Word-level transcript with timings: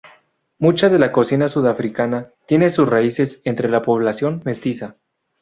Mucha 0.57 0.89
de 0.89 0.97
la 0.97 1.11
cocina 1.11 1.47
sudafricana 1.47 2.31
tiene 2.47 2.71
sus 2.71 2.89
raíces 2.89 3.39
entre 3.43 3.69
la 3.69 3.83
población 3.83 4.41
mestiza. 4.45 4.95